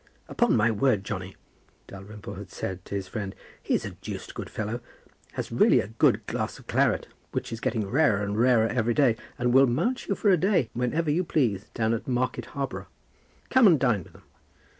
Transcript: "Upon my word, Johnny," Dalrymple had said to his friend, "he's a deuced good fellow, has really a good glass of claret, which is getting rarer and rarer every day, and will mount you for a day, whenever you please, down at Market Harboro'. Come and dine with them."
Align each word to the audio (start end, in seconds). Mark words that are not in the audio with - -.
"Upon 0.27 0.57
my 0.57 0.71
word, 0.71 1.03
Johnny," 1.03 1.35
Dalrymple 1.85 2.33
had 2.33 2.49
said 2.49 2.83
to 2.85 2.95
his 2.95 3.07
friend, 3.07 3.35
"he's 3.61 3.85
a 3.85 3.91
deuced 3.91 4.33
good 4.33 4.49
fellow, 4.49 4.79
has 5.33 5.51
really 5.51 5.79
a 5.79 5.89
good 5.89 6.25
glass 6.25 6.57
of 6.57 6.65
claret, 6.65 7.07
which 7.33 7.53
is 7.53 7.59
getting 7.59 7.87
rarer 7.87 8.23
and 8.23 8.35
rarer 8.35 8.65
every 8.67 8.95
day, 8.95 9.15
and 9.37 9.53
will 9.53 9.67
mount 9.67 10.07
you 10.07 10.15
for 10.15 10.31
a 10.31 10.37
day, 10.37 10.71
whenever 10.73 11.11
you 11.11 11.23
please, 11.23 11.65
down 11.75 11.93
at 11.93 12.07
Market 12.07 12.45
Harboro'. 12.55 12.87
Come 13.51 13.67
and 13.67 13.79
dine 13.79 14.03
with 14.03 14.13
them." 14.13 14.23